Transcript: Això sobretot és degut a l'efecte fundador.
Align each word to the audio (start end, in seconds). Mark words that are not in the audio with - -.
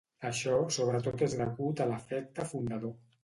Això 0.27 0.53
sobretot 0.77 1.21
és 1.27 1.35
degut 1.43 1.85
a 1.85 1.87
l'efecte 1.91 2.47
fundador. 2.55 2.99